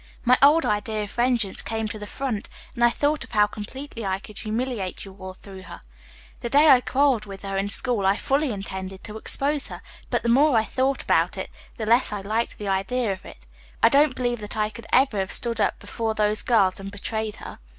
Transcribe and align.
"My 0.25 0.35
old 0.41 0.65
idea 0.65 1.03
of 1.03 1.11
vengeance 1.11 1.61
came 1.61 1.87
to 1.89 1.99
the 1.99 2.07
front, 2.07 2.49
and 2.73 2.83
I 2.83 2.89
thought 2.89 3.23
of 3.23 3.33
how 3.33 3.45
completely 3.45 4.03
I 4.03 4.17
could 4.17 4.39
humiliate 4.39 5.05
you 5.05 5.13
all 5.13 5.35
through 5.35 5.61
her. 5.61 5.79
The 6.39 6.49
day 6.49 6.71
I 6.71 6.81
quarreled 6.81 7.27
with 7.27 7.43
her 7.43 7.55
in 7.55 7.69
school 7.69 8.03
I 8.07 8.17
fully 8.17 8.49
intended 8.49 9.03
to 9.03 9.17
expose 9.19 9.67
her, 9.67 9.83
but 10.09 10.23
the 10.23 10.27
more 10.27 10.57
I 10.57 10.63
thought 10.63 11.03
about 11.03 11.37
it, 11.37 11.51
the 11.77 11.85
less 11.85 12.11
I 12.11 12.21
liked 12.21 12.57
the 12.57 12.67
idea 12.67 13.13
of 13.13 13.27
it. 13.27 13.45
I 13.83 13.89
don't 13.89 14.07
really 14.17 14.35
believe 14.35 14.39
that 14.39 14.57
I 14.57 14.71
could 14.71 14.87
ever 14.91 15.19
have 15.19 15.31
stood 15.31 15.61
up 15.61 15.77
before 15.77 16.15
those 16.15 16.41
girls 16.41 16.79
and 16.79 16.91
betrayed 16.91 17.35
her." 17.35 17.59